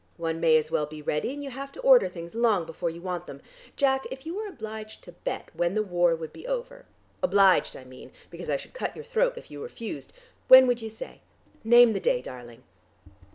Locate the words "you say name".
10.81-11.93